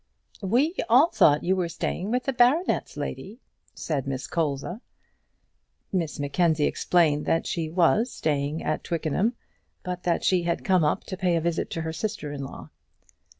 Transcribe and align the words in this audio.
"We 0.41 0.73
all 0.89 1.11
thought 1.11 1.43
you 1.43 1.55
were 1.55 1.69
staying 1.69 2.09
with 2.09 2.23
the 2.23 2.33
baronet's 2.33 2.97
lady," 2.97 3.39
said 3.75 4.07
Miss 4.07 4.25
Colza. 4.25 4.81
Miss 5.93 6.19
Mackenzie 6.19 6.65
explained 6.65 7.27
that 7.27 7.45
she 7.45 7.69
was 7.69 8.09
staying 8.11 8.63
at 8.63 8.83
Twickenham, 8.83 9.35
but 9.83 10.01
that 10.01 10.23
she 10.23 10.41
had 10.41 10.65
come 10.65 10.83
up 10.83 11.03
to 11.03 11.17
pay 11.17 11.35
a 11.35 11.39
visit 11.41 11.69
to 11.69 11.81
her 11.81 11.93
sister 11.93 12.31
in 12.31 12.43
law. 12.43 12.71